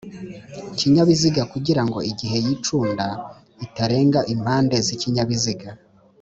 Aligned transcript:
kinyabiziga 0.77 1.41
kugirango 1.53 1.97
igihe 2.11 2.37
yicunda 2.45 3.05
itarenga 3.65 4.19
impande 4.33 4.75
z 4.85 4.87
ikinyabiziga 4.95 5.69